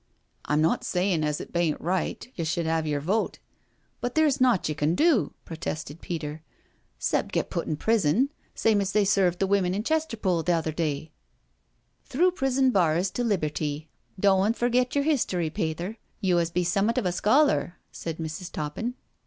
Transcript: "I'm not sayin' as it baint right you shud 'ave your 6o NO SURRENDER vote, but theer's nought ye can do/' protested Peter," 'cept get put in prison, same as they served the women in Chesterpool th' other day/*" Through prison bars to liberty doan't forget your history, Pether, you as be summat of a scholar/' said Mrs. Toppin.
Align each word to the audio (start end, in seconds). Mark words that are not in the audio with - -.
"I'm 0.45 0.61
not 0.63 0.83
sayin' 0.83 1.23
as 1.23 1.39
it 1.39 1.53
baint 1.53 1.79
right 1.79 2.27
you 2.33 2.43
shud 2.43 2.65
'ave 2.65 2.89
your 2.89 3.01
6o 3.01 3.05
NO 3.05 3.07
SURRENDER 3.13 3.21
vote, 3.29 3.39
but 4.01 4.15
theer's 4.15 4.41
nought 4.41 4.67
ye 4.67 4.73
can 4.73 4.95
do/' 4.95 5.33
protested 5.45 6.01
Peter," 6.01 6.41
'cept 6.97 7.31
get 7.31 7.51
put 7.51 7.67
in 7.67 7.75
prison, 7.77 8.31
same 8.55 8.81
as 8.81 8.93
they 8.93 9.05
served 9.05 9.37
the 9.37 9.45
women 9.45 9.75
in 9.75 9.83
Chesterpool 9.83 10.43
th' 10.43 10.49
other 10.49 10.71
day/*" 10.71 11.11
Through 12.09 12.31
prison 12.31 12.71
bars 12.71 13.11
to 13.11 13.23
liberty 13.23 13.91
doan't 14.19 14.57
forget 14.57 14.95
your 14.95 15.03
history, 15.03 15.51
Pether, 15.51 15.99
you 16.19 16.39
as 16.39 16.49
be 16.49 16.63
summat 16.63 16.97
of 16.97 17.05
a 17.05 17.11
scholar/' 17.11 17.73
said 17.91 18.17
Mrs. 18.17 18.51
Toppin. 18.51 18.95